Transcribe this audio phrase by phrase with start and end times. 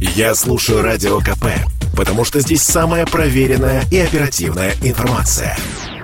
[0.00, 1.44] Я слушаю Радио КП,
[1.94, 5.54] потому что здесь самая проверенная и оперативная информация.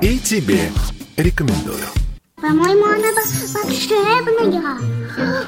[0.00, 0.70] И тебе
[1.18, 1.84] рекомендую.
[2.36, 3.10] По-моему, она
[3.52, 4.78] волшебная.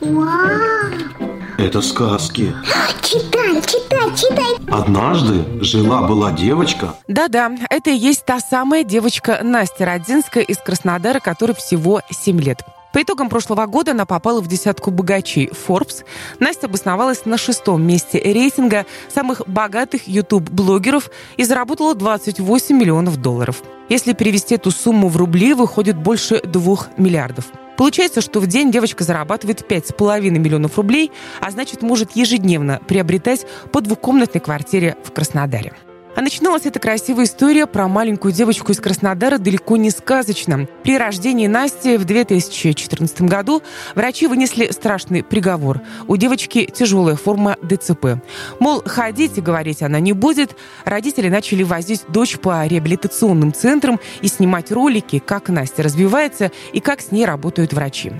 [0.00, 1.30] Вау!
[1.58, 2.54] Это сказки.
[3.02, 4.56] Читай, читай, читай.
[4.70, 6.94] Однажды жила-была девочка.
[7.08, 12.62] Да-да, это и есть та самая девочка Настя Родинская из Краснодара, которой всего 7 лет.
[12.92, 16.04] По итогам прошлого года она попала в десятку богачей Forbes.
[16.40, 23.62] Настя обосновалась на шестом месте рейтинга самых богатых YouTube-блогеров и заработала 28 миллионов долларов.
[23.88, 27.46] Если перевести эту сумму в рубли, выходит больше двух миллиардов.
[27.76, 31.10] Получается, что в день девочка зарабатывает 5,5 миллионов рублей,
[31.40, 35.72] а значит, может ежедневно приобретать по двухкомнатной квартире в Краснодаре.
[36.16, 40.66] А начиналась эта красивая история про маленькую девочку из Краснодара далеко не сказочно.
[40.82, 43.62] При рождении Насти в 2014 году
[43.94, 45.80] врачи вынесли страшный приговор.
[46.08, 48.20] У девочки тяжелая форма ДЦП.
[48.58, 50.56] Мол, ходить и говорить она не будет.
[50.84, 57.00] Родители начали возить дочь по реабилитационным центрам и снимать ролики, как Настя развивается и как
[57.00, 58.12] с ней работают врачи.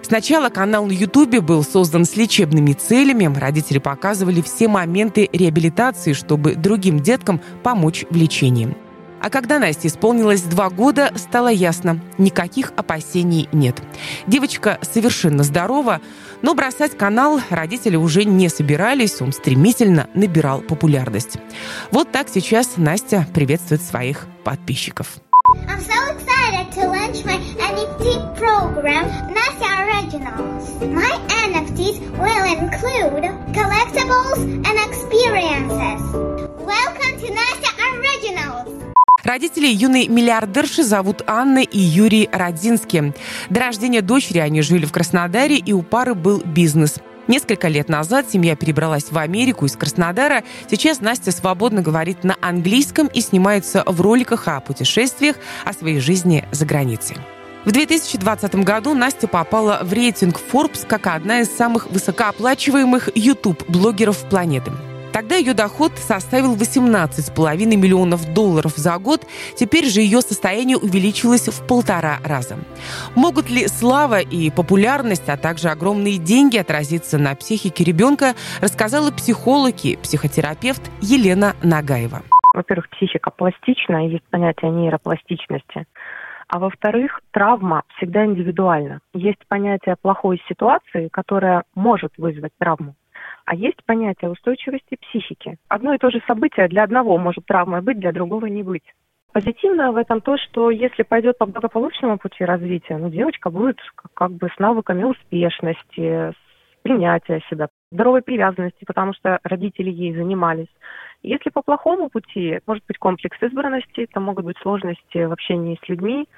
[0.00, 3.30] Сначала канал на Ютубе был создан с лечебными целями.
[3.36, 8.76] Родители показывали все моменты реабилитации, чтобы другим деткам помочь в лечении.
[9.22, 13.80] А когда Насте исполнилось два года, стало ясно, никаких опасений нет.
[14.26, 16.00] Девочка совершенно здорова,
[16.42, 21.38] но бросать канал родители уже не собирались, он стремительно набирал популярность.
[21.92, 25.20] Вот так сейчас Настя приветствует своих подписчиков.
[25.68, 30.82] I'm so excited to launch my NFT program, NASA Originals.
[30.92, 31.12] My
[31.46, 36.31] NFTs will include collectibles and experiences.
[37.22, 39.70] To NASA Originals.
[39.70, 43.12] Юной миллиардерши зовут Анна и Юрий Родинский.
[43.48, 46.96] До рождения дочери они жили в Краснодаре, и у пары был бизнес–
[47.28, 50.42] Несколько лет назад семья перебралась в Америку из Краснодара.
[50.68, 56.44] Сейчас Настя свободно говорит на английском и снимается в роликах о путешествиях, о своей жизни
[56.50, 57.18] за границей.
[57.64, 64.72] В 2020 году Настя попала в рейтинг Forbes как одна из самых высокооплачиваемых YouTube-блогеров планеты.
[65.12, 69.26] Тогда ее доход составил 18,5 миллионов долларов за год.
[69.54, 72.56] Теперь же ее состояние увеличилось в полтора раза.
[73.14, 79.84] Могут ли слава и популярность, а также огромные деньги отразиться на психике ребенка, рассказала психолог
[79.84, 82.22] и психотерапевт Елена Нагаева.
[82.54, 85.86] Во-первых, психика пластична, есть понятие нейропластичности.
[86.48, 89.00] А во-вторых, травма всегда индивидуальна.
[89.14, 92.94] Есть понятие плохой ситуации, которая может вызвать травму.
[93.44, 95.58] А есть понятие устойчивости психики.
[95.68, 98.84] Одно и то же событие для одного может травмой быть, для другого не быть.
[99.32, 103.78] Позитивно в этом то, что если пойдет по благополучному пути развития, ну, девочка будет
[104.14, 106.34] как бы с навыками успешности, с
[106.82, 110.68] принятия себя, здоровой привязанности, потому что родители ей занимались.
[111.22, 115.88] Если по плохому пути, может быть комплекс избранности, это могут быть сложности в общении с
[115.88, 116.28] людьми,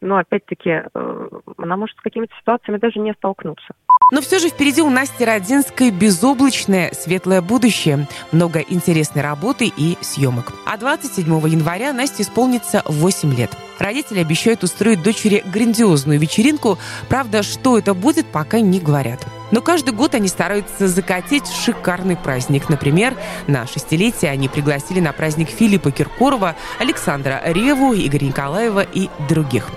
[0.00, 3.74] но опять-таки э, она может с какими-то ситуациями даже не столкнуться.
[4.12, 8.06] Но все же впереди у Насти Родинской безоблачное светлое будущее.
[8.30, 10.52] Много интересной работы и съемок.
[10.64, 13.50] А 27 января Насте исполнится 8 лет.
[13.80, 16.78] Родители обещают устроить дочери грандиозную вечеринку.
[17.08, 19.26] Правда, что это будет, пока не говорят.
[19.50, 22.68] Но каждый год они стараются закатить шикарный праздник.
[22.68, 23.14] Например,
[23.46, 29.68] на шестилетие они пригласили на праздник Филиппа Киркорова, Александра Реву, Игоря Николаева и других.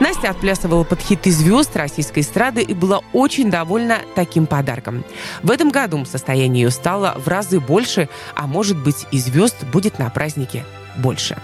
[0.00, 5.04] Настя отплясывала под хиты звезд российской эстрады и была очень довольна таким подарком.
[5.42, 9.98] В этом году состояние ее стало в разы больше, а может быть и звезд будет
[9.98, 10.64] на празднике
[10.96, 11.36] больше.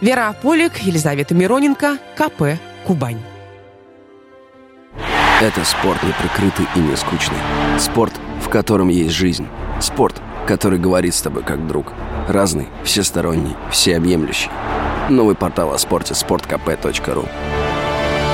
[0.00, 3.31] Вера Полик, Елизавета Мироненко, КП «Кубань».
[5.42, 7.36] Это спорт неприкрытый и не скучный.
[7.76, 9.48] Спорт, в котором есть жизнь.
[9.80, 11.94] Спорт, который говорит с тобой как друг.
[12.28, 14.50] Разный, всесторонний, всеобъемлющий.
[15.10, 17.28] Новый портал о спорте– sportkp.ru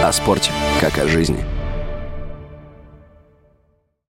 [0.05, 0.51] О спорте,
[0.83, 1.47] как о жизни–